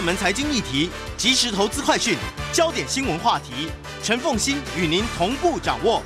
[0.00, 2.16] 热门财经议题、即时投资快讯、
[2.54, 3.70] 焦点新闻话题，
[4.02, 6.02] 陈凤欣与您同步掌握。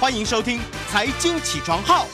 [0.00, 2.04] 欢迎收听《财经起床号》。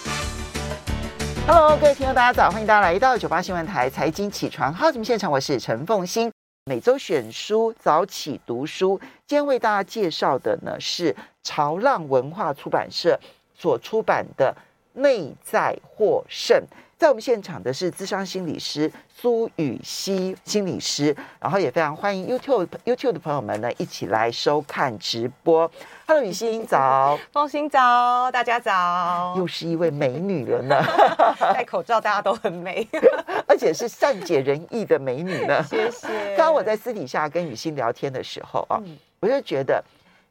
[1.47, 2.51] Hello，各位听众，大家早！
[2.51, 6.31] 欢迎大家来到九八新闻台《财经起床号》节目现场，我是陈凤欣。
[6.67, 13.19] 每周选书早起读书，今天为大家介绍的呢是潮浪文化出版社
[13.59, 14.55] 所出版的
[15.01, 16.59] 《内在获胜》。
[17.03, 25.69] 在我们现场的是咨商心理师苏予晞心理师，然后也非常欢迎 YouTube YouTube 的朋友们呢一起来收看直播。
[26.07, 30.81] Hello，雨欣早，风欣早，大家早，又是一位美女了呢。
[31.53, 32.87] 戴口罩，大家都很美，
[33.49, 35.61] 而且是善解人意的美女呢。
[35.65, 36.07] 谢谢。
[36.37, 39.83] 刚刚我在私底下跟雨欣聊天的时候啊，嗯、我就觉得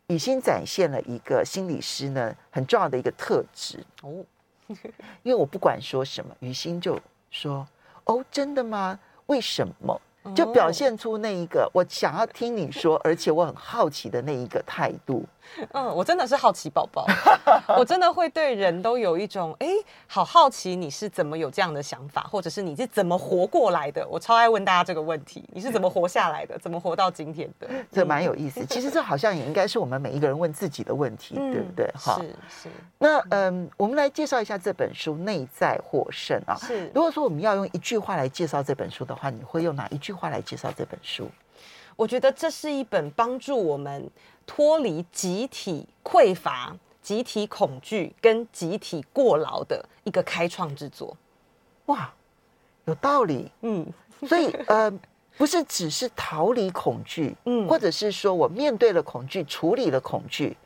[0.07, 4.23] 雨欣展现了一个心理师呢很重要的一个特质哦。
[5.23, 7.67] 因为我不管说什么，雨欣就说
[8.05, 8.99] ：“哦，真的吗？
[9.27, 9.99] 为什么？”
[10.35, 15.25] 就表现出那一个我想要听你说，而且我很好奇的那一个态度。
[15.73, 17.05] 嗯，我真的是好奇宝宝，
[17.77, 19.67] 我真的会对人都有一种哎，
[20.07, 24.07] 好好奇你是怎么有这样的想法，或者是你是怎么活过来的？
[24.09, 26.57] 我超爱问大家这个问题：你是怎么活下来的？
[26.59, 27.67] 怎么活到今天的？
[27.91, 28.65] 这蛮有意思。
[28.65, 31.89] 其实这好像也应该是我们每一个人问自己的问题，对不对？
[31.95, 32.27] 哈，是
[32.63, 32.69] 是。
[32.97, 36.55] 那嗯，我们来介绍一下这本书《内在获胜》啊。
[36.55, 36.89] 是。
[36.93, 41.29] 如果说我们要用一句话来介绍这本书的话，你会用哪一句话来介绍这本书？
[41.97, 44.09] 我觉得这是一本帮助我们
[44.53, 51.15] 脱离集体匮乏、集体恐惧跟集体过劳的一个开创之作。
[51.85, 52.13] 哇，
[52.83, 53.49] 有道理。
[53.61, 53.87] 嗯，
[54.27, 54.91] 所以呃，
[55.37, 60.57] 不是只是逃离恐惧，嗯，或者是说我面对了恐惧，处理了恐惧，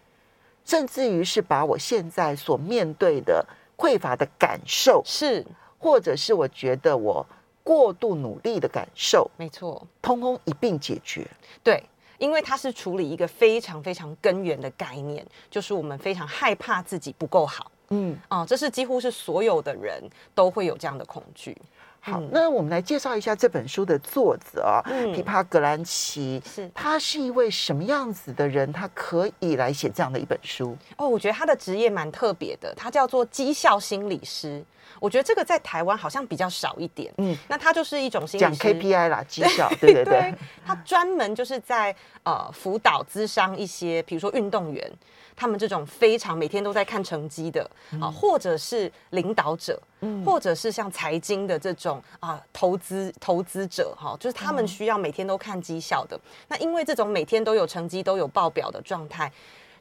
[0.66, 3.46] 甚至于是把我现在所面对的
[3.78, 5.46] 匮乏的感受，是，
[5.78, 7.24] 或者是我觉得我。
[7.64, 11.28] 过度努力的感受，没错，通通一并解决。
[11.64, 11.84] 对，
[12.18, 17.72] 因为它是处理一个非常非常根源的概念，就是我们非常害怕自己不够好。
[17.90, 20.02] 嗯，啊，这是几乎是所有的人
[20.34, 21.56] 都会有这样的恐惧。
[22.00, 28.72] 好，那我们来介绍一下这本书的作者啊，嗯，琵琶格兰奇，是他是一位什么样子的人？
[28.72, 30.78] 他可以来写这样的一本书？
[30.98, 34.64] 哦，我觉得他的职业蛮特别的，他叫做绩效心理师。
[35.00, 37.14] 我觉得这个在台湾好像比较少一点。
[37.18, 40.36] 嗯，那它就是一种心理师，讲 KPI 啦，绩效，对对对，对。
[40.66, 44.92] 他专门就是在呃辅导咨商一些，比如说运动员，
[45.36, 47.62] 他们这种非常每天都在看成绩的
[47.94, 56.20] 啊、呃，或者是领导者，嗯，或者是像财经的这种啊、呃、投资投资者哈、呃，就是他们需要每天都看绩效的。
[56.48, 59.32] 那因为这种每天都有成绩、都有报表的状态，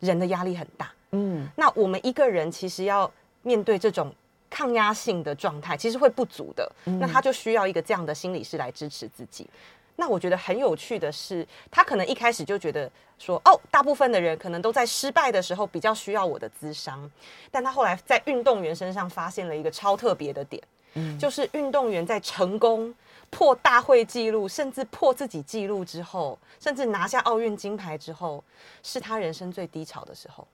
[0.00, 0.92] 人的压力很大。
[1.12, 3.10] 嗯，那我们一个人其实要
[3.42, 4.12] 面对这种。
[4.54, 6.70] 抗压性的状态其实会不足的，
[7.00, 9.50] 那他就需要一个这样的心理师来支持自己。
[9.96, 12.88] 那我觉得很有趣的是，他可能一开始就觉得
[13.18, 17.10] 说，哦，大部分的人可能都在失败的时候比较需要我的咨商，
[17.50, 20.62] 但他后来在运动员身上发现了一个超特别的点，
[20.94, 22.94] 嗯，就是运动员在成功
[23.30, 28.42] 破大会纪录，甚至破自己纪录之后，甚至拿下奥运金牌之后，
[28.84, 30.46] 是他人生最低潮的时候。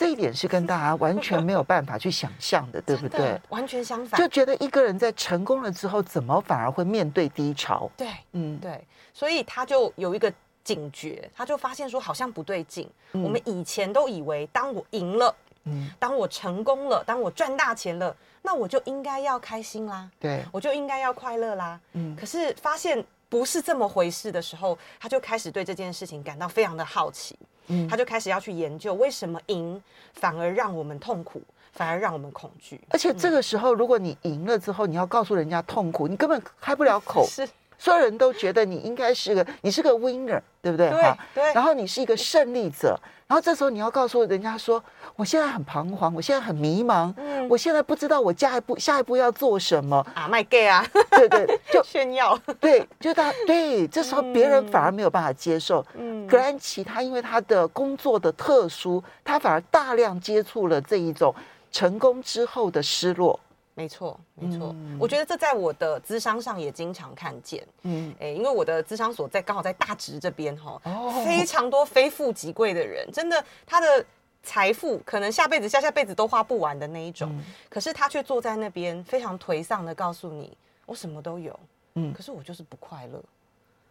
[0.00, 3.38] 这一点是跟大家完全没有办法去想象的， 对不对？
[3.50, 7.90] 完全相反，就觉得一个人在成功了之后，怎么反而会面对低潮？
[7.98, 10.32] 对，嗯，对，所以他就有一个
[10.64, 12.90] 警觉，他就发现说好像不对劲。
[13.12, 27.38] 嗯，我们以前都以为，当我赢了，嗯，当我成功了，当我赚大钱了，那我就应该要开心啦，对，我就应该要快乐啦，嗯，可是发现不是这么回事的时候，他就开始对这件事情感到非常的好奇。
[27.70, 29.82] 嗯，他就开始要去研究为什么赢
[30.12, 31.40] 反而让我们痛苦，
[31.72, 32.80] 反而让我们恐惧。
[32.90, 37.24] 而且这个时候，如果你赢了之后，你要告诉人家痛苦，你根本开不了口。
[37.30, 37.48] 是。
[37.78, 40.90] 所有人都觉得你应该是个，你是个 winner，对不对？
[40.90, 41.54] 对，对。
[41.54, 42.94] 然后你是一个胜利者，
[43.30, 44.82] 然后这时候你要告诉人家说，
[45.14, 55.86] 我现在很彷徨，我现在很迷茫，嗯，我现在不知道我下一步下一步要做什么啊，my gay 啊，对对，就 炫耀，对，就他对，这时候别人反而没有办法接受。
[55.94, 61.32] 嗯，格兰奇他因为他的工作的特殊，他反而大量接触了这一种
[61.70, 63.38] 成功之后的失落。
[63.80, 64.74] 没错，没错。
[64.76, 67.66] 嗯、我觉得这在我的智商上也经常看见。
[67.82, 74.04] 嗯，哎，因为我的智商所在刚好在大直这边哈，哦、非常多非富即贵的人，真的他的
[74.42, 77.30] 财富可能下辈子、下下辈子都花不完的那一种。
[77.32, 80.54] 嗯、可是他却坐在那边非常颓丧的告诉你
[80.84, 81.58] ：“我什么都有，
[81.94, 83.22] 嗯，可是我就是不快乐。”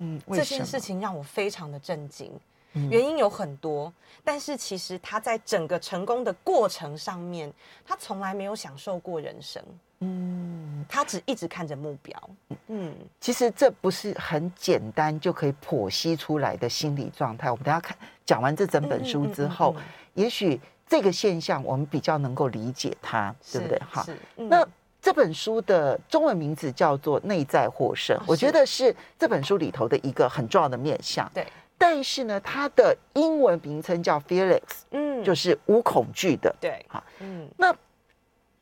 [0.02, 2.32] 嗯，这件事情让我非常的震惊。
[2.74, 3.92] 原因有很多，
[4.24, 7.52] 但是其实他在整个成功的过程上面，
[7.86, 9.64] 他从来没有享受过人生。
[10.02, 12.30] 嗯，他只一直看着目标。
[12.68, 17.52] 嗯，其实这不是很简单就可以剖析出来的心理状态。
[17.52, 23.78] 我们等下看讲完这整本书之后，嗯嗯嗯嗯、也许这个现象我们比较能够理解它，对不对？
[23.80, 24.06] 哈，
[24.38, 24.66] 嗯、那
[25.02, 31.30] 这本书的中文名字叫做《内在获胜》，哦、我觉得是这本书里头的一个很重要的面向。
[31.34, 31.46] 对。
[31.82, 37.74] 但是呢，它的英文名称叫 Fearless，嗯，就是无恐惧的，对，好，嗯，那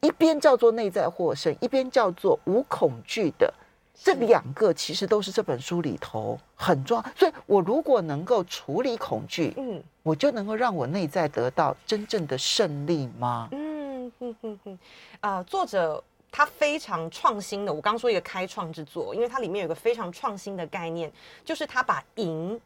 [0.02, 3.52] 一边叫做内在获胜，一边叫做无恐惧的，
[3.96, 7.06] 这两个其实都是这本书里头很重要。
[7.16, 13.50] 所以我如果能够处理恐惧，嗯，我就能够让我内在得到真正的胜利吗？
[13.52, 14.80] 嗯哼哼哼，
[15.22, 21.12] 啊，作者他非常创新的，我刚说一个开创之作，因为它里面有一个非常创新的概念，
[21.44, 22.62] 就是他把赢。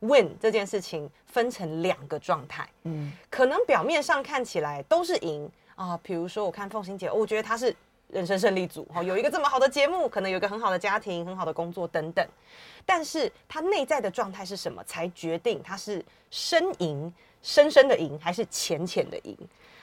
[0.00, 5.50] Win 这件事情分成两个状态，嗯，可能表面上看起来都是赢。
[5.74, 7.74] 啊，比如说我看凤欣姐，我觉得她是
[8.08, 12.26] 人生胜利组，哈，有一个这么好的节目，可能有一个很好的家庭、很好的工作等等，
[12.86, 17.12] 但是她内在的状态是什么，才决定她是深赢、
[17.42, 19.36] 深深的赢，还是浅浅的赢，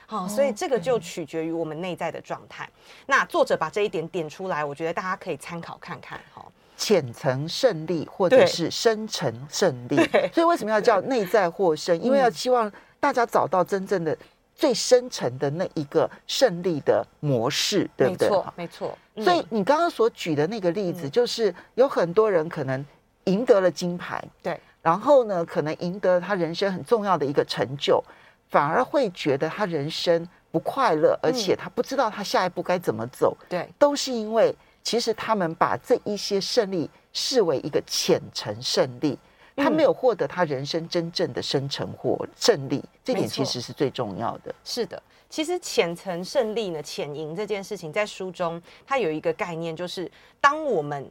[0.07, 2.67] 好，所以这个就取决于我们内在的状态。
[3.05, 6.43] 那作者把这一点点出来，我觉得大家可以参考看看，哈。
[6.75, 9.95] 浅层胜利，或者是深层胜利，
[10.33, 11.99] 所以为什么要叫内在获胜？
[12.01, 14.17] 因为要希望大家找到真正的
[14.55, 18.27] 最深层的那一个胜利的模式，对不对？
[18.27, 18.97] 没错，没错。
[19.15, 22.83] 嗯、所以你刚刚所举的那个例子，就是有很多人可能
[23.25, 28.03] 赢得了金牌，对，然后呢，可能赢得他人生很重要的一个成就，
[28.49, 34.55] 反而会觉得他人生不快乐，而且他不知道他下一步该怎么走，对，都是因为。
[34.83, 39.17] 其实他们把这一些胜利视为一个浅层胜利，
[39.55, 44.53] 他没有获得他人生真正的深层或胜利，这点其实是最重要的。
[44.63, 51.09] 是的，其实浅层胜利呢，浅赢这件事情，在书中它有一个概念，就是当我们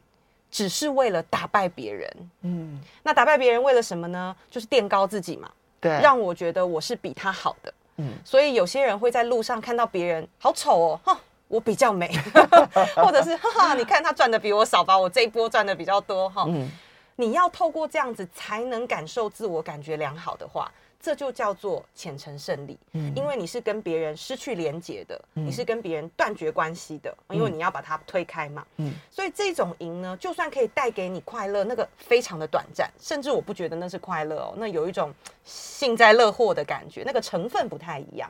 [0.51, 4.35] 只是为了打败别人，嗯，那打败别人为了什么呢？
[4.51, 11.19] 就是垫高自己嘛，对，让我觉得我是比他好的，嗯，所以有些人会在路上看到别人好丑哦，哈。
[11.53, 12.11] 我比较美，
[12.97, 16.45] 或者是哈哈，你看他赚的比我少吧，我这一波赚的比较多哈。
[16.47, 16.67] 嗯，
[17.15, 22.75] 你要透过这样子才能感受自我感觉良好的话，这就叫做浅层胜利。
[22.93, 28.65] 嗯，因为你是跟别人失去连结的，嗯、你是跟别人断绝关系的，因为你要把它推开嘛。
[28.77, 35.13] 嗯，所以这种赢呢，就算可以带给你快乐，那个非常的短暂，甚至我不觉得那是快乐哦，那有一种
[35.43, 38.27] 幸灾乐祸的感觉，那个成分不太一样。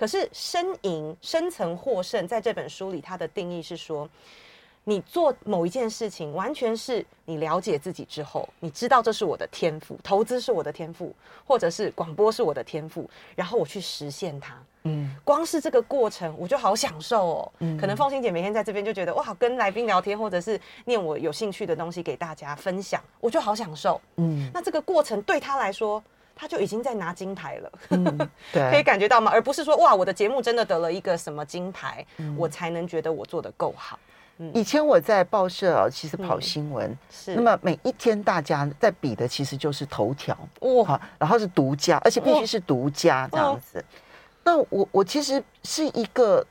[0.00, 4.08] 可是深赢、深层获胜，在这本书里，它的定义是说，
[4.82, 11.14] 你做某一件事情，完全是你了解自己之后，你知道这是我的天赋，投资是我的天赋，
[11.46, 13.06] 或者是广播是我的天赋，
[13.36, 14.56] 然后我去实现它。
[14.84, 17.52] 嗯，光是这个过程，我就好享受哦。
[17.58, 24.00] 嗯，可能凤欣姐每天在这边就觉得哇，跟来宾聊天，或者是念我有兴趣的东西给大家分享，我就好享受。
[24.16, 26.02] 嗯，那这个过程对她来说。
[26.40, 28.02] 他就已经在拿金牌了，嗯、
[28.50, 29.30] 对，可以感觉到吗？
[29.30, 33.98] 而不是说哇，我的节目真的得了一个什么金牌，嗯、我才能觉得我做的够好。
[34.38, 37.34] 嗯、以前我在报社其实跑新闻，嗯、是。
[37.34, 43.84] 那么每一天大家在比的其实就是头条哇，然后是独家，而且必须是独家这样子。
[44.42, 46.42] 那我我其实是一个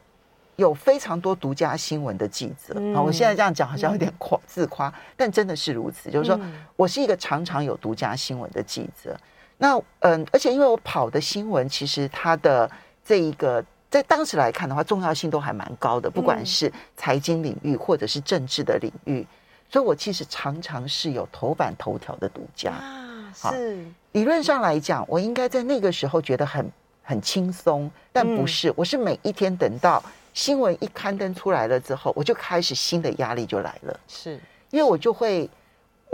[0.55, 6.39] 有非常多独家新闻的记者啊，嗯、我现在这样讲好像有点夸自夸，嗯、但真的是如此，就是说
[6.75, 9.19] 我是一个常常有独家新闻的记者。
[9.61, 12.71] 那嗯，而且因为我跑的新闻，其实它的
[13.03, 19.27] 这一个在当时来看的话，重要性都还蛮高的，不管是财经领域或者是政治的领域，
[19.69, 23.51] 所以我其实常常是有头版头条的独家啊。
[23.51, 26.71] 是理论上来讲，我应该在那个时候觉得很
[27.03, 30.01] 很轻松，但不是，我是每一天等到
[30.33, 34.39] 新闻一刊登出来了之后，我就开始新的压力就来了，是
[34.69, 35.49] 因为我就会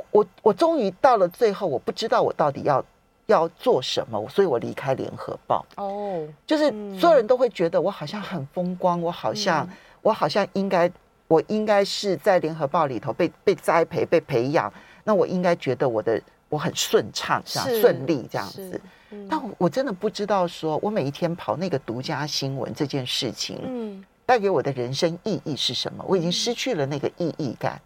[0.10, 2.84] 我我终于到了最后，我不知道我到底要。
[3.27, 4.27] 要做什么？
[4.29, 5.65] 所以我离开联合报。
[5.77, 9.67] 哦，就是所有人都会觉得我好像很风光，我好像
[10.01, 10.91] 我好像应该，
[11.27, 14.72] 我应该是在联合报里头被被栽培、被培养。
[15.03, 18.82] 那我应该觉得我的我很顺畅，这样顺利这样子。
[19.29, 26.03] 但我真的不知道，说我每一天跑那个独家新闻这件事情，嗯，带给我的人生意义是什么？
[26.08, 27.82] 我已经失去了那个意义感，嗯、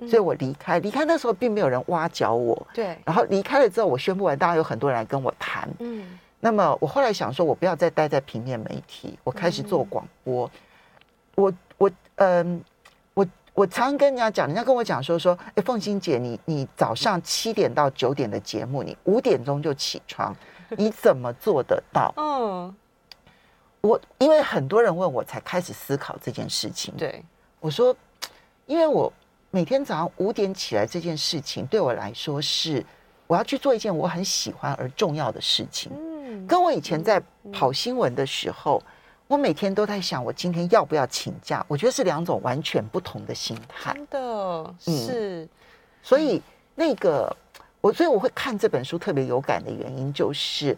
[0.00, 0.78] 所以我离开。
[0.78, 2.98] 离开那时候并没有人挖角我，对。
[3.04, 5.68] 然后离开了之后，我宣布完，当然有很多人来跟我谈。
[5.78, 6.18] 嗯。
[6.40, 10.46] 那么我后来想说，我不要再待在平面媒体，我开始做广播。
[10.46, 10.50] 嗯、
[11.36, 12.64] 我我嗯，
[13.14, 20.36] 我我常常跟人家讲，人家跟我讲说说，哎，凤欣姐，你你早上七点到九点的节目，你五点钟就起床，
[20.76, 22.12] 你怎么做得到？
[22.16, 22.74] 嗯。
[23.80, 26.94] 我因为很多人问我，才开始思考这件事情。
[26.96, 27.22] 对，
[27.60, 27.94] 我说，
[28.64, 29.12] 因为我
[29.54, 32.84] 每天早上五点起来这件事情，对我来说是
[33.28, 35.92] 我要去做一件我很喜欢而重要的事情。
[35.94, 38.82] 嗯，跟我以前在跑新闻的时候，
[39.28, 41.64] 我每天都在想，我今天要不要请假？
[41.68, 43.92] 我觉得是两种完全不同的心态。
[43.94, 45.48] 真的是，嗯，
[46.02, 46.42] 所以
[46.74, 47.36] 那个
[47.80, 50.76] 我，所以我会看这本书特别有感的原因就是。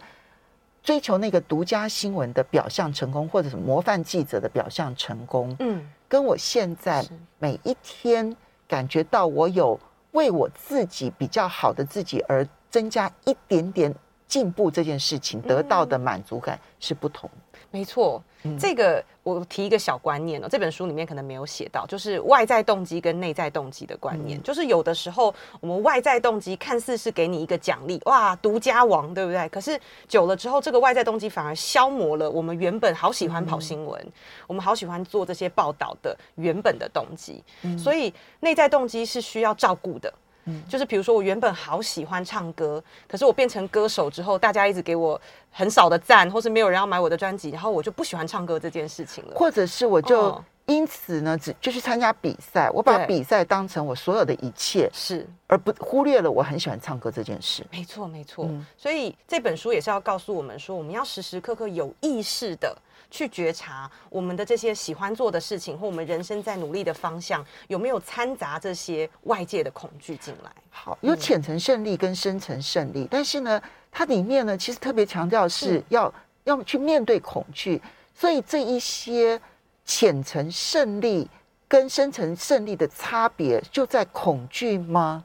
[0.82, 7.04] 追求那个独家新闻的表象成功，或者是模范记者的表象成功，嗯，跟我现在
[7.40, 8.36] 每一天
[8.68, 9.78] 感觉到我有
[10.12, 13.94] 为我自己比较好的自己而增加一点点
[14.26, 17.28] 进步这件事情得到的满足感是不同。
[17.70, 18.22] 没错。
[18.60, 24.40] 这个我提一个小观念哦，这本书里面可能没有写到，就是外在动机跟内在动机的观念。
[24.40, 29.48] 就是有的时候我们外在动机看似是给你一个奖励，哇，独家王，对不对？
[29.48, 34.00] 可是久了之后，这个外在动机反而消磨了我们原本好喜欢跑新闻，
[34.46, 37.42] 我们好喜欢做这些报道的原本的动机。
[37.76, 40.12] 所以内在动机是需要照顾的。
[40.46, 49.34] 嗯，就是比如说，我原本好喜欢唱歌，可是我变成歌手之后，大家一直给我很少的赞，或是没有人要买我的专辑，然后我就不喜欢唱歌这件事情了。
[49.34, 57.64] 或者是我就因此呢，只就去参加比赛，我把比赛当成我所有的一切，是而不忽略了我很喜欢唱歌这件事。
[57.70, 58.46] 没错，没错。
[58.48, 62.76] 嗯，所以这本书也是要告诉我们说，我们要时时刻刻有意识的。
[63.10, 70.50] 去觉察我们的这些喜欢做的事情，或我们人生在努力的方向，有没有掺杂这些外界的恐惧进来？
[70.70, 76.12] 好，有浅层胜利跟深层胜利，但是呢，它里面呢，其实特别强调是要
[76.44, 77.80] 要去面对恐惧，
[78.14, 79.40] 所以这一些
[79.84, 81.28] 浅层胜利
[81.68, 85.24] 跟深层胜利的差别就在恐惧吗？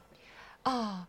[0.62, 1.06] 啊，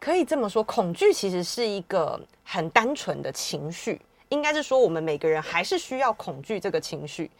[0.00, 4.00] 可以这么说，恐惧其实是一个很单纯的情绪。
[4.30, 7.30] 应该是说，我们每个人还是需要恐惧这个情绪。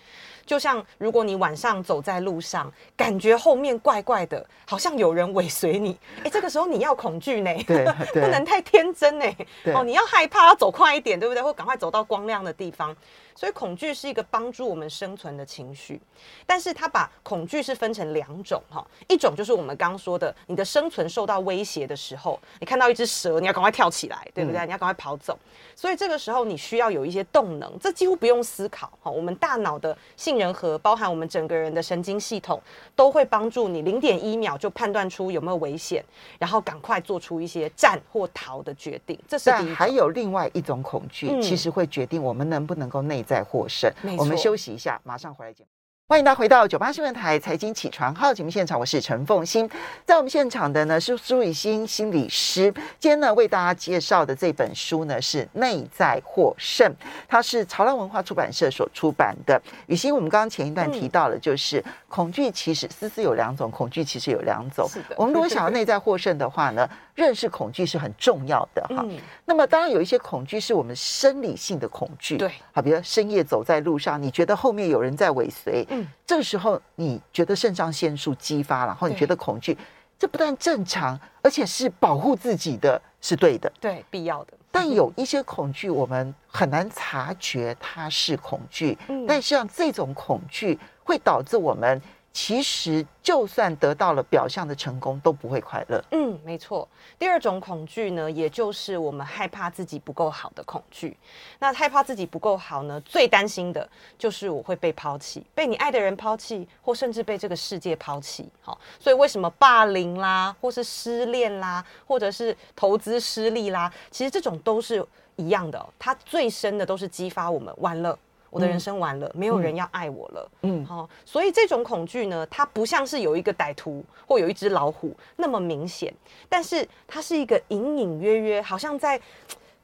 [0.48, 9.26] 就像如果你晚上走在路上，感觉后面怪怪的，好像有人尾随你， 哎，这个时候你要恐惧呢，对，对，不能太天真呢。
[9.74, 11.42] 哦，你要害怕，要走快一点，对不对？
[11.42, 12.96] 或赶快走到光亮的地方。
[13.34, 16.00] 所以恐惧是一个帮助我们生存的情绪，
[16.44, 24.66] 但是它把恐惧是分成两种哈，一种就是我们刚刚说的，你的生存受到威胁的时候，你看到一只蛇，你要赶快跳起来，对不对？
[24.66, 25.38] 你要赶快跑走。
[25.76, 29.96] 所以这个时候你需要有一些动能，这几乎不用思考哈，我们大脑的
[30.38, 32.62] 杏仁核，包含我们整个人的神经系统，
[32.94, 36.04] 都会帮助你零点一秒就判断出有没有危险，
[36.38, 39.18] 然后赶快做出一些战或逃的决定。
[39.26, 39.66] 这是第一种。
[39.66, 43.92] 但还有另外一种恐惧，其实会决定我们能不能够内在获胜。
[44.16, 45.66] 我们休息一下，马上回来见。
[46.10, 49.68] 欢迎大家回到九八新闻台财经起床号节目现场，我是陈凤欣。
[50.06, 52.72] 在我们现场的呢是苏雨欣心理师。
[52.98, 56.90] 今天呢为大家介绍的这本书呢是《内在获胜》，
[57.28, 59.60] 它是潮浪文化出版社所出版的。
[59.86, 64.88] 雨欣，我们刚刚前一段提到了，就是、嗯、恐惧其实思思有两种，恐惧其实有两种。
[64.88, 65.14] 是的。
[65.18, 69.02] 我们如果想要内在获胜的话呢，认识恐惧是很重要的哈。
[69.04, 72.48] 嗯、那么当然有一些恐惧是我们生理性的恐惧，对。
[72.72, 75.84] 好，比如深夜走在路上，你觉得后面有人在尾随。
[75.90, 79.76] 嗯，这个时候你觉得肾上腺素激发，然后你觉得恐惧，
[80.16, 84.52] 这不但正常，而且是保护自己的，是对的，对，必要的。
[84.70, 92.00] 但有一些恐惧，我们很难察觉它是恐惧，嗯，但像这种恐惧会导致我们。
[92.40, 96.00] 其实，就算得到了表象的成功，都不会快乐。
[96.12, 96.88] 嗯，没错。
[97.18, 101.16] 第二种恐惧呢，也就是我们害怕自己不够好的恐惧。
[101.58, 108.48] 那害怕自己不够好呢，最担心的就是我会被抛弃，被你爱的人抛弃，或甚至被这个世界抛弃。
[108.62, 115.04] 好，所以为什么霸凌啦，或是失恋啦，或者是投资失利啦，其实这种都是
[115.34, 115.84] 一样的。
[115.98, 118.16] 它最深的都是激发我们完了。
[118.50, 120.50] 我的人生完了，嗯、没有人要爱我了。
[120.62, 126.12] 嗯，好、哦，所以这种恐惧呢，它不像是有一个歹徒或有一只老虎那么明显，
[126.48, 129.20] 但是它是一个隐隐约约，好像在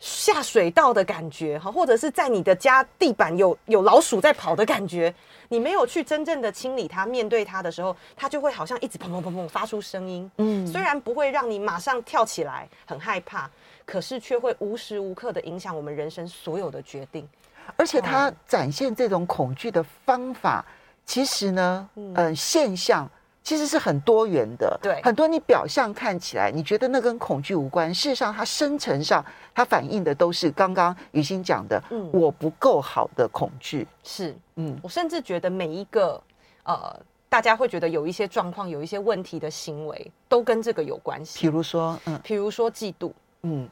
[0.00, 5.14] 下水道的感觉，哈，或者是在你的家地板有有老鼠在跑的感觉。
[5.48, 10.28] 你没有去真正的清理它，面对它的时候，它就会好像一直砰砰砰砰发出声音。
[10.38, 13.48] 嗯，虽然不会让你马上跳起来很害怕，
[13.84, 17.28] 可是却会无时无刻的影响我们人生所有的决定。
[17.76, 20.64] 而且他展现这种恐惧的方法，
[21.04, 23.08] 其实呢，嗯、呃，现象
[23.42, 24.78] 其实是很多元的。
[24.80, 33.86] 对，很多你表象看起来你觉得那跟恐惧无关，事实上它深层上它反映的都是刚刚雨欣讲的，嗯，我不够好的恐惧。
[34.02, 36.22] 是，嗯，我甚至觉得每一个
[36.62, 41.40] 呃，大家会觉得有一些状况、有一些问题的行为，都跟这个有关系。
[41.40, 43.68] 比如说，嗯，比如说嫉妒，嗯。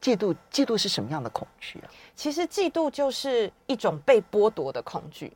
[0.00, 1.90] 嫉妒，嫉妒是什么样的恐惧啊？
[2.16, 5.32] 其实嫉妒就是一种被剥夺的恐惧，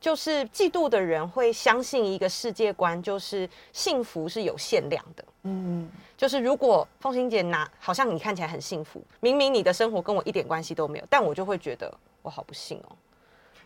[0.00, 5.24] 就是嫉妒的人会相信一个世界观，就是幸福是有限量的。
[5.44, 12.96] 嗯，就是如果凤欣姐拿，好像你看起来很幸福，明明你的生活跟我一点关系都没有，但我就会觉得我好不幸哦。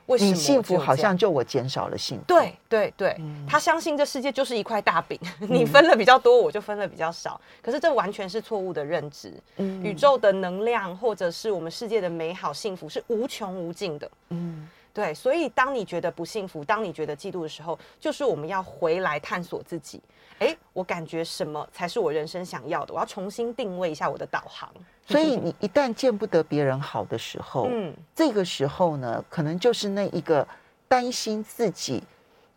[0.06, 2.24] 你幸福好像就我减少了幸福。
[2.26, 7.40] 对对对，嗯、他相信这世界就是一块大饼， 你分了比较多，我就分了比较少。
[7.62, 9.32] 可是这完全是错误的认知。
[9.56, 14.10] 嗯、宇宙的能量或者是我们世界的美好幸福是无穷无尽的。
[14.30, 14.68] 嗯。
[14.92, 20.00] 对，所以当你觉得不幸福，当你觉得嫉妒的时候，就是我们要回来探索自己。
[20.40, 22.94] 哎，我感觉什么才是我人生想要的？
[22.94, 24.72] 我要重新定位一下我的导航。
[25.06, 30.46] 所以你一旦见不得别人好的时候，嗯，这个时候呢，可能就是那一个
[30.88, 32.02] 担心自己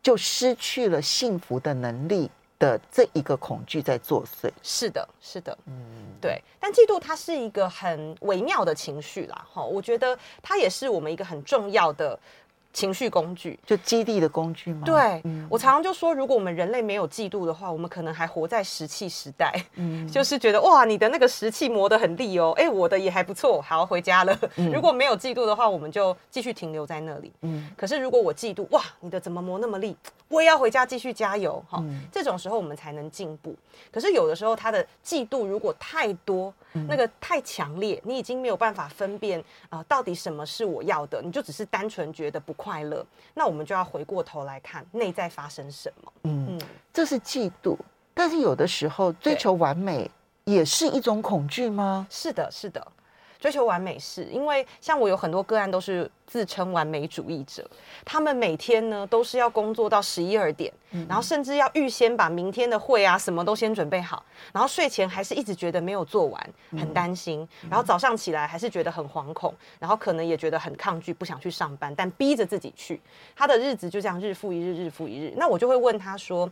[0.01, 2.31] 就失去了幸福的能力
[2.63, 4.49] 的这一个恐惧在作祟。
[4.61, 5.73] 是的，是的，嗯，
[6.21, 6.41] 对。
[6.61, 12.17] 但嫉妒它是一个很微妙的情绪啦，哈，我觉得它也是我们一个很重要的。
[12.73, 14.81] 情绪工具，就基地的工具吗？
[14.83, 19.53] 对，嗯、我常常就说，如果我们人类没有嫉妒的话，我们可能还活在石器时代。
[19.75, 24.37] 嗯，就是觉得哇，你的那个石器磨得很利哦，哎，我的也还不错，好，回家了。
[24.55, 27.31] 嗯、如果没有嫉妒的话，我们就继续停留在那里。
[27.41, 29.95] 嗯，可是如果我嫉妒，哇，你的怎么磨那么利？
[30.27, 31.63] 我也要回家继续加油。
[31.69, 33.55] 哈、嗯，这种时候我们才能进步。
[33.91, 39.39] 可是有的时候，他的嫉妒如果太多，嗯、那个太强烈，你已经没有办法分辨
[39.69, 46.13] 啊、呃，到底什么是我要的，你就只是单纯觉得不快乐，那我们就要回过头来看内在发生什么。
[46.23, 46.61] 嗯嗯，
[46.91, 47.77] 这是嫉妒，
[48.13, 50.09] 但是有的时候追求完美
[50.45, 52.05] 也是一种恐惧吗？
[52.09, 52.85] 是的，是的。
[53.43, 57.69] 追求完美是因为像我有很多个案都是自称完美主义者，
[58.05, 60.71] 他们每天呢都是要工作到十一二点，
[61.09, 73.01] 然后甚至要预先把明天的会啊什么都先准备好，然后睡前还是一直觉得没有做完，很担心，然后早上起来还是觉得很惶恐，然后可能也觉得很抗拒，不想去上班，但逼着自己去，
[73.35, 75.33] 他的日子就这样日复一日，日复一日。
[75.35, 76.49] 那我就会问他说。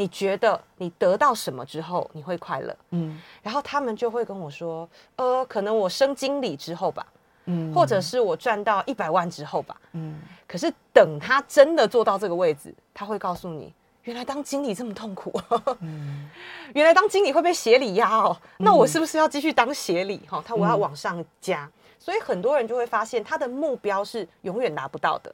[0.00, 2.74] 你觉得你得到什么之后你会快乐？
[2.92, 7.06] 嗯，然后他们就会跟我说，呃，可能我升经理之后吧，
[7.44, 10.18] 嗯，或者是我赚到一百万之后吧，嗯。
[10.46, 13.70] 可是等他真的做到这个位置，他会告诉你，
[14.04, 15.38] 原来当经理这么痛苦，
[15.80, 16.30] 嗯，
[16.72, 20.22] 原来当经理会被协理压哦，那我是不是要继续当协理？
[20.26, 25.30] 哈，他我要往上加，所以很多人就会发现他的目标是永远达不到的。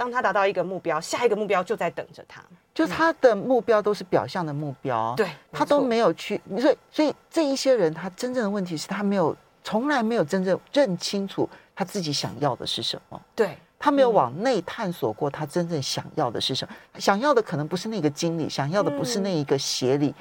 [0.00, 2.42] 当他达到一个目标，下一个目标就在等着他。
[2.72, 6.40] 就他的目标都是表象的目标，对，他都没有去。
[6.58, 13.20] 所以，所以这一些人，他真正的问题是他没有，从来没有真正认清楚他自己想要的是什么。
[13.34, 16.74] 对，他没有往内探索过，他真正想要的是什么。
[16.94, 20.14] 嗯、想要的可能不是那个经理，想要的不是那一个协理，嗯、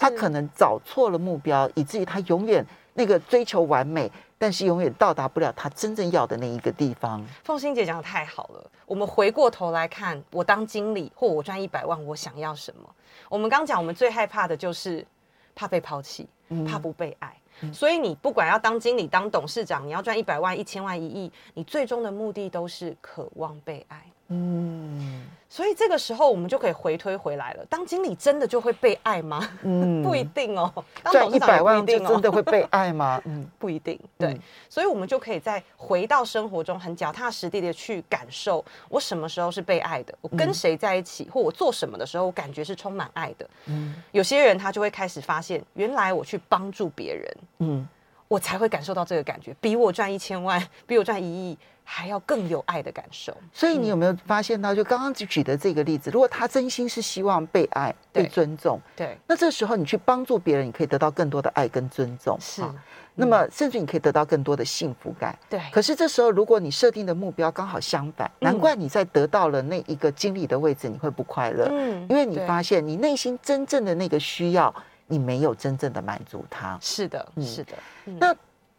[0.00, 4.10] 他可能找错了目标，以至于他永远那个追求完美。
[4.38, 7.24] 但是永远到达不了他真正要的那一个地方。
[7.42, 12.94] 凤欣姐讲的太好了，我们回过头来看，我当经理或我赚一百万，我想要什么？
[13.28, 15.06] 我们刚讲，我们最害怕的就是
[15.54, 16.28] 怕被抛弃，
[16.66, 17.34] 怕不被爱。
[17.62, 24.02] 嗯、所以你不管要当经理、当董事长，你要赚一百万、一千万、一亿，你最终的目的都是渴望被爱。
[24.28, 27.64] 嗯，所以这个时候我们就可以回推回来了。
[27.66, 29.48] 当经理真的就会被爱吗？
[29.62, 30.72] 嗯，不一定哦。
[31.12, 33.22] 赚一百万就真的会被爱吗？
[33.26, 33.98] 嗯，不一定。
[34.18, 40.14] 对，嗯、所以我们就可以再回到生活中，很脚踏实地的去感受，我什么时候是被爱的？
[40.20, 43.48] 我跟谁在一起，嗯、或我做什么的时候，我感觉是充满爱的。
[43.66, 47.88] 嗯，有些人他就会开始发现，原来我去帮助别人，嗯，
[48.28, 51.58] 我才会感受到这个感觉，比我赚一千万，比我赚一亿。
[51.88, 62.60] 还要更有爱的感受，所以你有没有发现到，就刚刚举的这个例子，如果他真心是希望被爱、被尊重，对，那这时候你去帮助别人，你可以得到更多的爱跟尊重，是。
[63.14, 65.60] 那么甚至你可以得到更多的幸福感，对。
[65.70, 74.74] 可是这时候，如果你设定的目标刚好相反，难怪你在得到了那一个经理的位置，你会不快乐，嗯，因为你发现你内心真正的那个需要，
[75.06, 76.78] 你没有真正的满足他。
[76.80, 77.72] 是的，是的。
[78.04, 78.34] 那。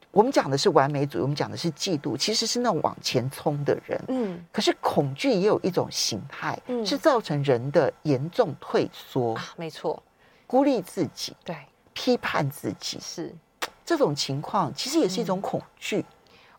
[0.09, 4.01] 我们讲的是完美主义，我们讲的是嫉妒，其实是那种往前冲的人。
[4.07, 10.01] 嗯，可是恐惧也有一种形态，嗯，是造成人的严重退缩啊，没错，
[10.47, 11.55] 孤立自己，对，
[11.93, 13.31] 批判自己，是
[13.85, 16.03] 这种情况，其实也是一种恐惧。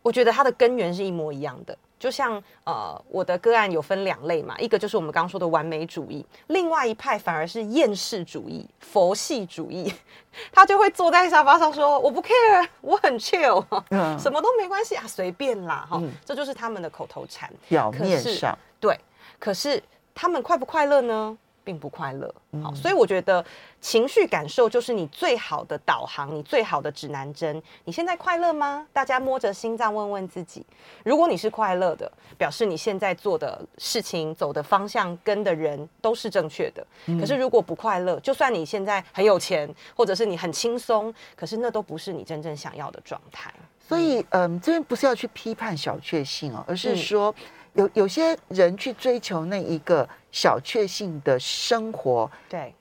[0.03, 1.77] 我觉得它的根源是一模一样的。
[1.99, 9.93] 就像呃，我的个案有分两类嘛，一个就是我们刚刚说的完美主义，另外一派反而是厌世主义、佛系主义，
[10.53, 17.53] 他就会坐在沙发上说：“我不 care，我很 chill，、嗯、 什么都没关系啊，随便啦。”哈、嗯，这就是他们的口头禅。
[17.69, 18.99] 表面上对，
[19.39, 19.83] 可是
[20.15, 21.37] 他们快不快乐呢？
[21.69, 23.45] 并不快乐，好，所以我觉得
[23.79, 27.63] 情绪感受就是你最好的导航，你最好的指南针。
[27.85, 28.87] 你现在快乐吗？
[28.91, 30.65] 大家摸着心脏问问自己。
[31.05, 36.87] 如果你是快乐的，表示你现在做的事情、走的方向、跟的人都是正确的。
[37.21, 43.53] 可是如果不快乐，就算你现在很有钱，或者是你很轻松，可是那都不是你真正想要的状态。
[43.87, 47.35] 所以，嗯，这边不是要去批判小确幸哦，而是说。
[47.75, 52.75] 有有些人去追求那一个小确幸的生活，对，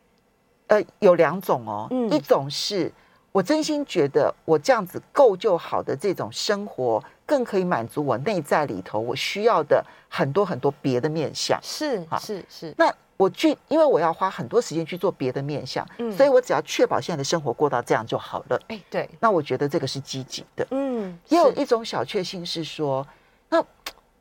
[0.67, 2.91] 呃，有两种哦，嗯，一种是
[3.31, 12.73] 我真心觉得我这样子够就好的这种生活，更可以满足我内在里头我需要的很多很多别的面向，是是是。
[12.77, 18.59] 那我去，因为我要花很多时间去做别的面向，嗯，所以我只要确保现在的生活过到这样就好了。
[18.67, 23.07] 哎，对，那我觉得这个是积极的，嗯，也有一种小确幸是说，
[23.49, 23.63] 那。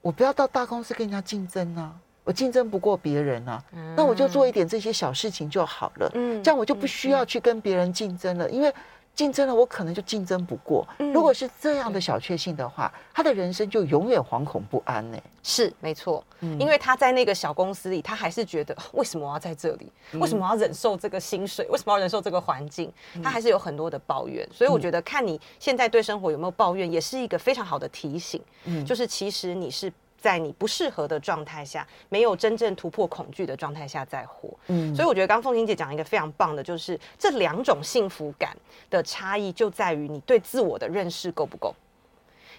[0.03, 1.93] 我不要到大公司跟人家竞争啊，
[2.27, 6.11] 我竞争不过别人啊，嗯、那我就做一点这些小事情就好了。
[6.15, 8.75] 嗯，这样我就不需要去跟别人竞争了，嗯、因为
[9.15, 10.85] 竞争了我可能就竞争不过。
[10.99, 15.23] 嗯、如果是这样的小确幸的话，嗯、他的人生就永远惶恐不安呢、欸。
[15.45, 19.93] 是没错，嗯、因为他在那个小公司里，他还是觉得为什么我要在这里？
[20.15, 21.65] 为什么要忍受这个薪水？
[21.71, 22.93] 为什么要忍受这个环境？
[23.23, 24.45] 他还是有很多的抱怨。
[24.53, 28.43] 所以我觉得看你现在对生活有没有抱怨，也是一个非常好的提醒。
[28.65, 29.93] 嗯，就是其实你是。
[30.17, 38.57] 在你不适合的状态下，没有真正突破恐惧的状态下再活，嗯，所以我觉得刚凤琴姐讲一个非常棒的，就是这两种幸福感
[38.91, 41.75] 的差异就在于你对自我的认识够不够。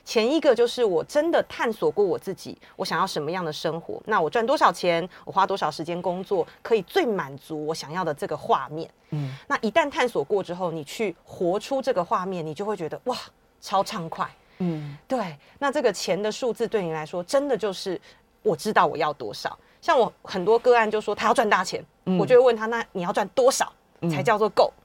[0.06, 13.18] 前一个就是我真的探索过我自己，我想要什么样的生活，那我赚多少钱，我花多少时间工作，可以最满足我想要的这个画面，嗯，那一旦探索过之后，你去活出这个画面，你就会觉得哇，
[13.60, 14.26] 超畅快。
[14.60, 18.00] 嗯，对，那这个钱的数字对你来说，真的就是
[18.42, 19.58] 我知道我要多少。
[19.82, 23.72] 像我很多个案就说他要赚大钱，嗯、我就会问他，那你要赚多少
[24.12, 24.74] 才叫做够？
[24.78, 24.84] 嗯、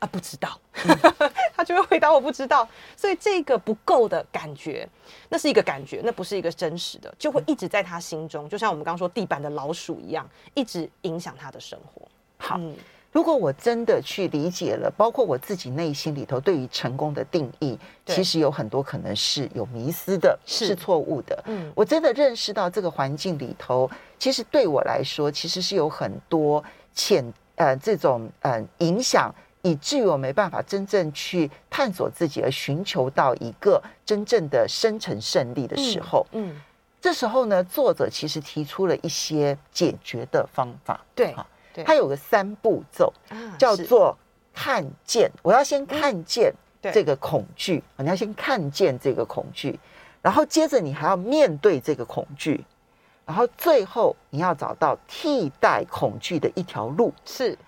[0.00, 0.98] 啊，不知道，嗯、
[1.56, 2.68] 他就会回答我不知道。
[2.96, 4.88] 所以这个不够的感觉，
[5.28, 12.06] 那是一个感觉，那不是一个真实的，就会一直在他心中，就像我们刚刚说地板的老鼠一样，一直影响他的生活。
[12.38, 12.56] 好。
[12.58, 12.74] 嗯
[13.16, 21.42] 如果我真的去理解了，包括我自己内心里头对于成功的定义，其实有很多可能是有迷失的，是，错误的。
[21.46, 26.62] 嗯，我真的认识到这个环境里头，其实对我来说，其实是有很多
[26.94, 27.24] 潜
[27.54, 36.26] 呃这种呃影响，以至于我没办法真正去探索自己，而寻求到一个真正的生存胜利的时候。
[36.32, 36.60] 嗯，嗯
[37.00, 41.00] 这时候呢，作者其实提出了一些解决的方法。
[41.14, 41.34] 对。
[41.84, 43.12] 它有个三步骤，
[43.58, 44.16] 叫做
[44.54, 45.30] 看见。
[45.42, 49.78] 我要先看见这个恐惧，你要先看见这个恐惧，
[50.22, 52.64] 然后接着你还要面对这个恐惧，
[53.24, 57.12] 然后最后你要找到替代恐惧的一条路。
[57.24, 57.58] 是，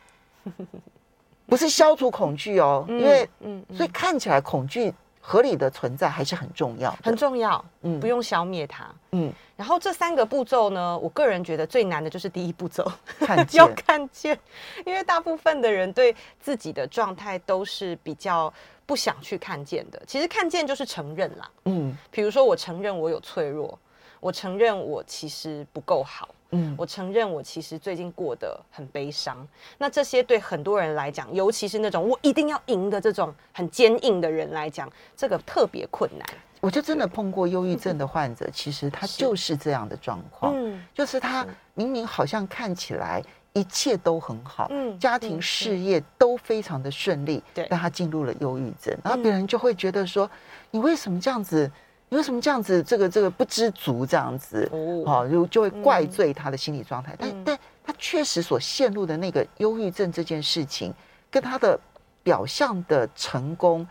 [1.46, 2.84] 不是消除恐惧哦？
[2.88, 4.94] 因为嗯，所以看起来恐惧。
[5.28, 7.62] 合理的存在还是很重要，很重要。
[7.82, 8.86] 嗯，不用消灭它。
[9.12, 14.38] 嗯，然后这三个步骤呢，我个人觉得最难的就是第一步骤，看见 要看见，
[14.86, 18.50] 因为大部分的人对自己的状态都是比较
[18.86, 20.00] 不想去看见的。
[20.06, 21.50] 其实看见就是承认啦。
[21.66, 23.78] 嗯，比如说我承认我有脆弱，
[24.20, 26.30] 我承认我其实不够好。
[26.50, 29.46] 嗯，我承认我其实最近过得很悲伤。
[29.76, 36.26] 那这些对很多人来讲，尤其是那种我一定要赢的这种很坚硬的人来讲，这个特别困难。
[36.60, 40.54] 我就真的碰过忧郁症的患者，其实他就是这样的状况。
[40.56, 50.28] 嗯，就是他明明好像看起来一切都很好，嗯，家庭事业都非常的顺利，对，但他进入了忧郁症，然后别人就会觉得说，
[50.70, 51.70] 你为什么这样子？
[52.10, 52.82] 你为什么这样子？
[52.82, 57.14] 这个这个不知足这样子，哦，就就会怪罪他的心理状态。
[57.18, 60.92] 但但他确实所陷入的那个忧郁症这件事情，
[61.30, 61.78] 跟他的
[62.22, 63.86] 表象的成功，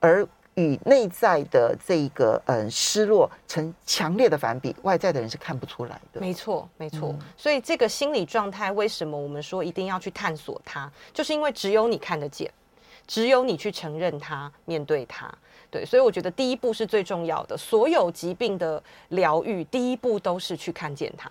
[0.00, 6.20] 而与内在的这个嗯失落成强烈的反比，外在的人是看不出来的。
[6.20, 7.14] 没错，没错。
[7.36, 10.90] 所以这个心理状态，为什么我们说一定要去探索它？
[11.12, 12.52] 就是因为只有你看得见，
[13.06, 15.32] 只有你去承认它，面对它。
[15.70, 17.56] 对，所以我觉得第一步是最重要的。
[17.56, 21.30] 所有疾病的疗愈，第一步都是去看见它。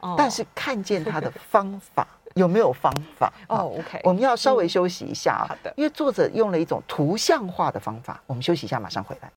[0.00, 3.32] 哦，但是看见它的 方法有没有方法？
[3.48, 5.46] 哦，OK，我们要稍微休息一下啊。
[5.48, 8.22] 好的，因为作者用了一种图像化的方法。
[8.26, 9.30] 我们休息一下，马上回来。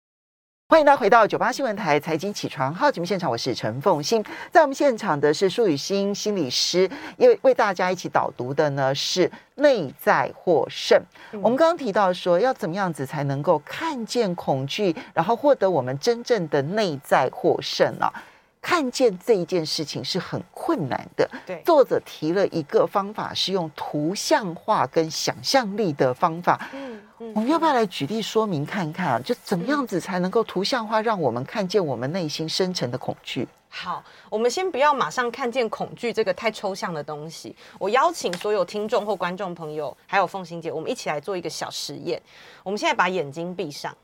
[0.68, 11.00] 欢迎大家回到九八新闻台财经起床号节目现场，我是陈凤欣，在我们现场的是舒雨欣心理师，因为为大家一起导读的呢是内在获胜。
[11.34, 18.24] 嗯、我们刚刚提到说，要怎么样子才能够看见恐惧，然后获得我们真正的内在获胜呢、啊？
[18.66, 21.30] 看见这一件事情是很困难的。
[21.46, 26.68] 对，作者提了一个方法，是用图像化跟想象力的方法。
[26.74, 29.22] 嗯，嗯，我们要不要来举例说明看看啊？
[29.24, 33.48] 就怎么样子才能够图像化，让我们看见我们内心深层的恐惧？
[33.70, 37.56] 好，我们先不要马上看见恐惧这个太抽象的东西。
[37.78, 42.20] 我邀请所有听众或观众朋友，还有凤馨姐，我们一起来做一个小实验。
[42.64, 43.96] 我们现在把眼睛闭上。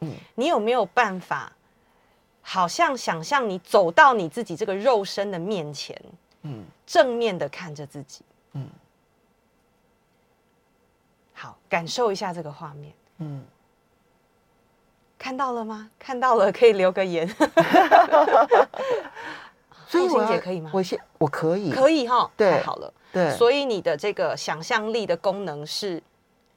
[0.00, 1.52] 嗯，你有没有办法？
[2.50, 5.94] 好像想象你走到你自己这个肉身的面前，
[6.44, 8.22] 嗯，正面的看着自己，
[8.54, 8.66] 嗯，
[11.34, 13.44] 好，感受一下这个画面，嗯，
[15.18, 15.90] 看到了吗？
[15.98, 17.28] 看到了，可以留个言。
[19.86, 20.70] 所以，凤馨姐可以吗？
[20.72, 26.02] 我先，我可以，可以哈，对，太好了，对，所以你的这个想象力的功能是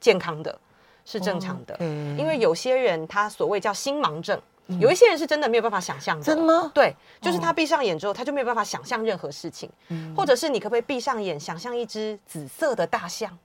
[0.00, 0.58] 健康的，
[1.04, 1.76] 是正常的，
[2.16, 4.40] 因为有些人他所谓叫心盲症。
[4.80, 6.24] 有一些人是真的没有办法想象的。
[6.24, 6.70] 真的吗？
[6.74, 9.70] 对，就是他闭上眼之后，他就没有办法想象任何事情。
[9.88, 13.36] 嗯，或者是你可不可以闭上眼，想象一只紫色的大象？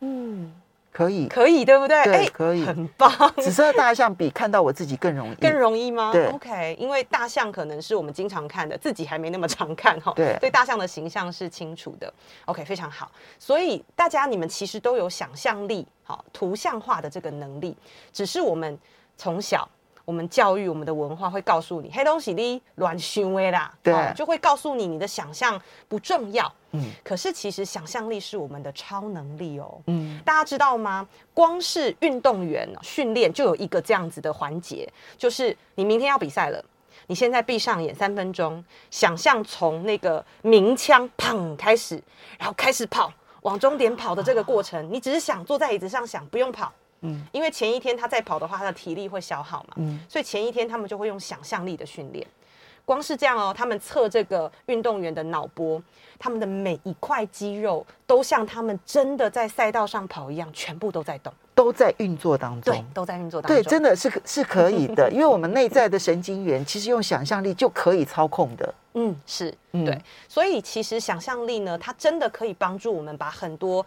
[0.00, 0.54] 嗯，
[0.92, 2.04] 可以，可以，对不对？
[2.04, 3.10] 对，可以，很棒。
[3.36, 6.12] 紫色的大象比看到我自己更容易，更容易吗？
[6.12, 10.12] 对，OK，因为大象可能是我们经常看的，自己还没那么常看哈。
[10.14, 12.12] 对，对，大象的形象是清楚的。
[12.44, 13.10] OK，非常好。
[13.38, 17.76] 所以大家你们其实都有想象力，好，图像化的这个能力，
[18.12, 18.78] 只是我们
[19.16, 19.68] 从小。
[20.08, 26.50] 我们教育我们的文化会告诉你，黑东西你乱行为啦，对、哦，就会告诉你你的想象不重要。
[26.70, 29.78] 嗯，可是其实想象力是我们的超能力哦。
[29.86, 31.06] 嗯，大家知道吗？
[31.34, 36.64] 光是运动员训练就有一个这样子的环节，就是你明天要比赛了，
[37.06, 42.02] 你现在闭上眼三分钟，想象从那个鸣枪砰开始，
[42.38, 46.72] 然后开始跑往终点跑的这个过程，啊、你只是想坐在椅子上想，不用跑。
[47.00, 52.26] 嗯，因为前一天他在跑的话，他的体力会消耗嘛，嗯，所以前一天他们就会用想象力的训练。
[52.84, 55.82] 光是这样哦，他们测这个运动员的脑波，
[56.18, 68.74] 他们的每一块肌肉都像他们真的在赛道上跑一样，全部都在动，都在运作当中，对，都在运作当中，对，真的是是可以的，因为我们内在的神经元其实用想象力就可以操控的。
[68.94, 73.84] 嗯，是，对，所以其实想象力呢，它真的可以帮助我们把很多。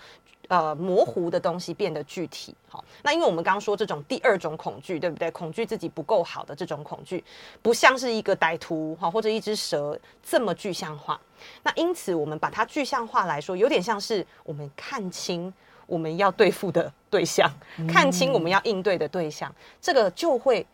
[0.51, 2.53] 呃，模糊的东西变得具体。
[2.67, 5.31] 好，那因为我们刚刚说这种第二种恐惧，对不对？
[5.31, 7.23] 恐惧自己不够好的这种恐惧，
[7.61, 11.17] 不像是一个歹徒哈，或者一只蛇这么具象化。
[11.63, 15.53] 那因此，我们把它具象化来说，有点像是我们看清
[15.87, 17.49] 我们要对付的对象，
[17.87, 20.67] 看清我们要应对的对象，这个就会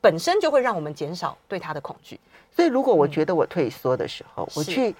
[0.00, 2.18] 本身就会让我们减少对他的恐惧。
[2.50, 4.96] 所以，如果我觉得我退缩的时候，我去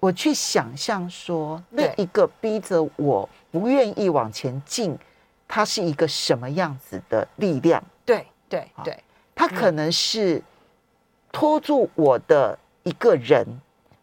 [0.00, 3.26] 我去想象说，那一个逼着我。
[3.60, 4.98] 不愿意往前进，
[5.46, 7.80] 它是一个什么样子的力量？
[8.04, 10.42] 对对对，它可能是
[11.30, 13.46] 拖住我的一个人，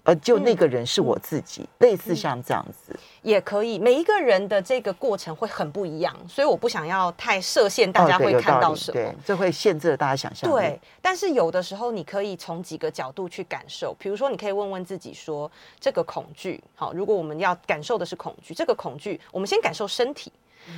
[0.04, 3.78] 而就那个人是我自己，类似像这样子也可以。
[3.80, 8.94] 每一个人的这个过程会很不一样，所以我不想要太设限，大家会看到什么？
[8.94, 10.50] 对，这会限制了大家想象。
[10.50, 20.32] 对，但是有的时候你可以从几个角度去感受，比如说你可以问问自己说，这个恐惧，好，如果我们要感受的是恐惧，这个恐惧，我们先感受身体，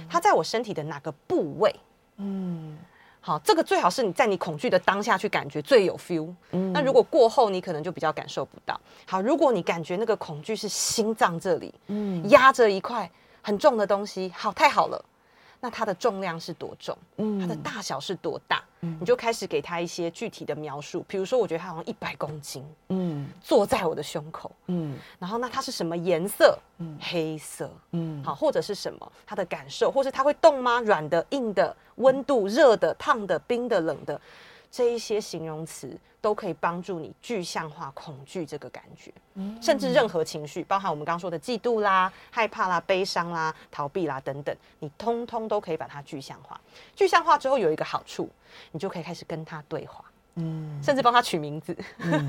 [0.10, 1.74] 它在我身体的哪个部位？
[2.18, 2.78] 嗯。
[3.26, 6.30] 好，这个最好是你在你恐惧的当下去感觉最有 feel。
[6.52, 8.78] 嗯，那如果过后你可能就比较感受不到。
[9.06, 13.10] 好，如果你感觉那个恐惧是心脏这里，嗯，压着一块
[13.42, 15.06] 很重的东西，好，太好了。
[15.64, 16.98] 那它的重量是多重？
[17.16, 18.62] 嗯，它的大小是多大？
[18.82, 21.06] 嗯，你就开始给他一些具体的描述。
[21.08, 26.60] 比如说，我觉得它好像一百公斤，嗯，坐在我的胸口，嗯，然后那它是什么颜色？
[26.80, 29.12] 嗯，黑色，嗯，好，或者是什么？
[29.26, 30.82] 它的感受，或是它会动吗？
[30.82, 34.20] 软的、硬的，温度、热的、烫的、冰的、冷的。
[34.74, 39.14] 这一些形容词都可以帮助你具象化恐惧这个感觉，
[39.62, 46.60] 甚至任何情绪，包含我们刚刚说的嫉妒啦、害怕啦、悲伤啦、逃避啦等等，你通通都可以把它具象化。
[46.96, 48.28] 具象化之后有一个好处，
[48.72, 50.04] 你就可以开始跟他对话，
[50.36, 51.78] 嗯，甚至帮他取名字。
[52.00, 52.28] 嗯，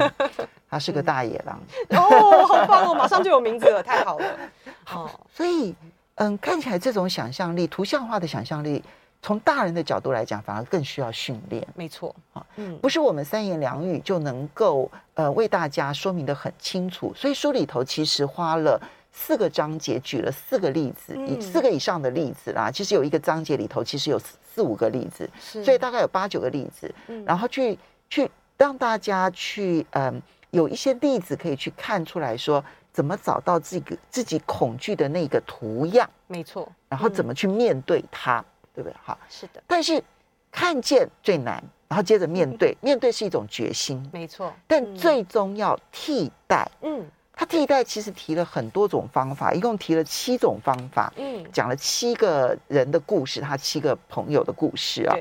[0.69, 1.59] 他是个大野狼。
[1.97, 4.39] 哦，好棒哦，马上就有名字了，太好了。
[4.85, 5.75] 好，所以
[6.17, 8.85] 嗯，看起来这种想象力、图像化的想象力。
[9.25, 11.67] 从大人的角度来讲，反而更需要训练。
[11.75, 17.11] 没错，啊，嗯，不是我们三言两语就能够呃为大家说明的很清楚。
[17.17, 18.79] 所以书里头其实花了
[19.13, 22.71] 四个章节举了四个例子，以、嗯、四个以上的例子啦。
[22.71, 26.95] 其实有一个章节里头，其实有四四五个例子，所以大概有八九个例子。
[27.07, 27.79] 嗯、然后去
[28.11, 36.07] 去让大家去嗯，有一些例子可以去看出来说，怎么找到自己自己恐惧的那个图样。
[36.27, 36.71] 没错。
[36.91, 38.97] 然后怎么去面对它，嗯、对不对？
[39.03, 39.63] 好，是的。
[39.67, 40.03] 但是
[40.51, 41.63] 看见最难。
[41.87, 44.53] 然后接着面对，面对是一种决心，没错。
[44.67, 55.15] 但最终要替代，嗯，他替代其实提了很多种方法，一共提了七种方法，嗯，讲了七个人的故事，他七个朋友的故事啊。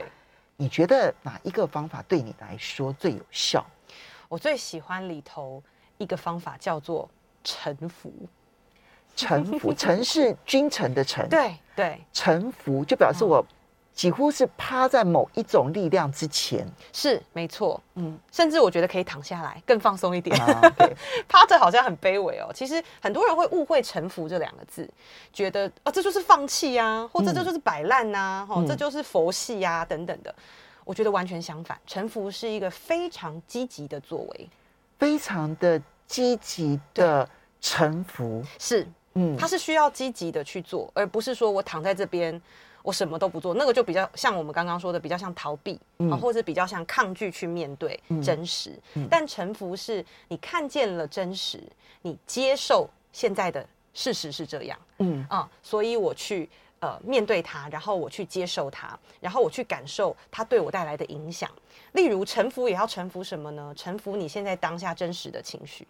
[0.56, 3.64] 你觉得哪一个方法对你来说最有效？
[4.28, 5.62] 我最喜欢里头
[6.00, 7.08] 一个方法叫做
[7.44, 8.12] 臣服。
[9.16, 13.46] 臣服， 臣是君臣的臣，对对，臣服就表示我。
[13.96, 20.62] 几乎是趴在某一种力量之前，是没错，嗯，甚至我觉得可以躺下来更放松一点，啊、
[21.30, 22.50] 趴着好像很卑微哦。
[22.56, 24.90] 其实很多人会误会“臣服”这两个字，
[25.32, 30.34] 觉得啊，这就是放弃啊，或者这就是摆烂呐、啊，哈、嗯，这就是佛系呀、啊，等等的。
[30.86, 34.50] 我觉得完全相反，臣服是一个非常积极的作为，
[34.98, 37.30] 非常的积极的
[37.62, 42.42] 臣服，是，嗯，它是需要积极的去做，而不是说我躺在这边。
[42.84, 48.72] 我什么都不做，那个就比较像我们刚刚说的，比较像逃避，嗯、或者比较像抗拒去面对真实。
[48.96, 51.64] 嗯嗯、但臣服是你看见了真实，
[52.02, 56.50] 你接受现在的事实是这样，嗯啊，所以我去
[56.82, 61.50] 呃面对它，然后我去接受它，然后我去感受它对我带来的影响。
[61.94, 63.74] 例如臣服也要臣服什么呢？
[63.78, 65.88] 臣服你现在当下真实的情绪。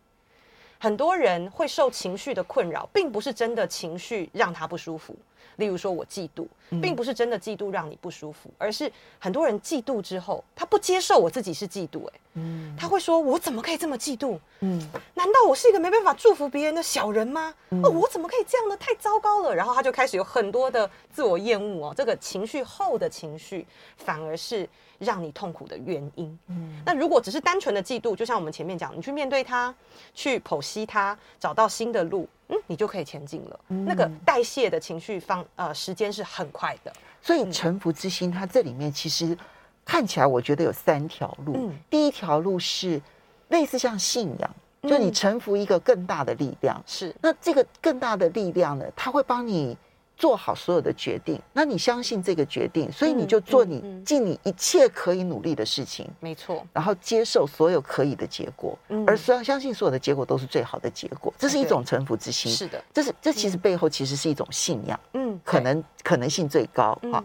[0.83, 5.15] 很多人会受情绪的困扰，并不是真的情绪让他不舒服。
[5.57, 6.45] 例如说，我嫉妒，
[6.81, 14.39] 并不是真的嫉妒让你不舒服，而是很多人嫉妒之后，他不接受我自己是嫉妒，哎，嗯，他会说，我怎么可以这么嫉妒？
[14.61, 14.79] 嗯，
[15.13, 17.53] 难道我是一个没办法祝福别人的小人吗？
[17.83, 18.77] 哦，我怎么可以这样呢？
[18.77, 19.53] 太糟糕了。
[19.53, 23.65] 然后他就开始有很多的自我厌恶哦，这个情绪后的情绪，
[23.97, 24.67] 反而是
[24.99, 26.39] 让你痛苦的原因。
[26.47, 29.73] 嗯，那如果只是单纯的嫉妒，就像我们前面讲，你去面对它，
[30.13, 32.27] 去剖析它，找到新的路。
[32.49, 33.59] 嗯，你就可以前进了。
[33.69, 39.37] 嗯、那个代谢的情绪方呃时间是很快的，所以臣服之心，它这里面其实
[39.85, 41.53] 看起来，我觉得有三条路。
[41.55, 43.01] 嗯、第一条路是
[43.49, 46.81] 类似像信仰，就你臣服一个更大的力量。
[46.85, 49.77] 是、嗯，那这个更大的力量呢，它会帮你。
[50.15, 56.65] 做好所有的决定，那你相信这个决定，所以你就做你尽你一切可以努力的事情，没错。
[56.71, 62.51] 然后接受所有可以的结果，而虽然相信所有的结果都是最好的结果，这是一种臣服之心。
[62.51, 66.97] 是的，这是这其实背后其实是一种信仰，嗯，可能可能性最高。
[67.11, 67.21] 啊，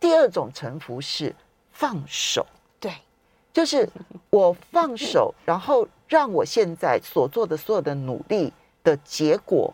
[0.00, 1.34] 第二种臣服是
[1.72, 2.44] 放手，
[2.80, 2.92] 对，
[3.52, 3.88] 就是
[4.28, 8.52] 我放手，然后让我现在所做的所有的努力
[8.82, 9.72] 的结果。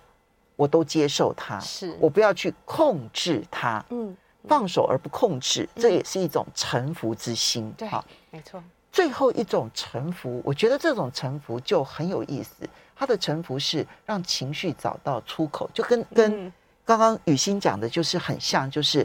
[0.56, 1.96] 我都接受它，是。
[2.00, 8.62] 我不要去控制它，嗯，放手而不控制，嗯、这也是一种臣服之心，对，好，没错。
[8.92, 12.68] 最后一种臣服，我觉得这种臣服就很有意思。
[12.94, 16.52] 他的臣服是让情绪找到出口，就跟跟
[16.84, 19.04] 刚刚雨欣讲的，就是很像，就是，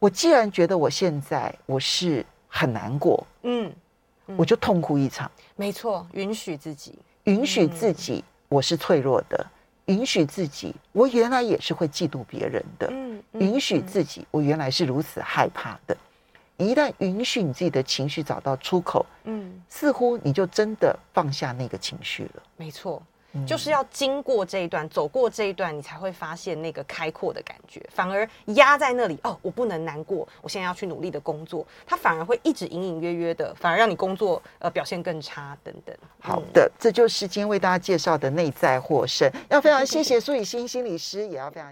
[0.00, 3.72] 我既然觉得我现在我是很难过，嗯，
[4.26, 4.36] 嗯。
[4.36, 9.46] 我就痛哭一场，没错，允许自己，允许自己，我是脆弱的。
[9.90, 12.86] 允许自己，我原来也是会嫉妒别人的。
[12.90, 15.96] 嗯，嗯，允许自己，我原来是如此害怕的。
[16.56, 22.42] 一旦允许你自己的情绪找到出口，嗯，似乎你就真的放下那个情绪了。
[22.56, 23.02] 没错。
[23.46, 27.80] 就是要经过这一段，走过这一段，你才会发现那个开阔的感觉。
[27.92, 35.96] 反而压在那里，哦，我不能难过，我现在要去努力的工作，它反而会一直隐隐约约的，反而让你工作呃表现更差等等。
[36.20, 39.30] 好的，这就是今天为大家介绍的内在获胜。
[39.48, 41.68] 要非常谢谢苏以欣心理师，也要非常谢谢。